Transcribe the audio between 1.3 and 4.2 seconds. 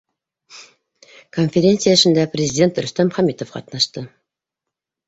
Конференция эшендә Президент Рөстәм Хәмитов ҡатнашты.